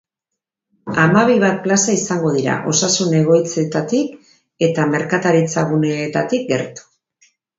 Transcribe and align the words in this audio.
Hamabi 1.01 1.33
bat 1.43 1.59
plaza 1.65 1.93
izango 1.97 2.31
dira, 2.37 2.55
osasun 2.71 3.13
egoitzetatik 3.19 4.33
eta 4.69 4.87
merkataritzaguneetatik 4.97 6.49
gertu. 6.55 6.89